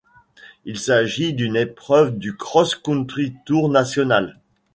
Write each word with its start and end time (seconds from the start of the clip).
Il 0.65 0.79
s'agit 0.79 1.31
d'une 1.35 1.55
épreuve 1.55 2.17
du 2.17 2.35
Cross 2.35 2.73
Country 2.73 3.35
Tour 3.45 3.69
National. 3.69 4.39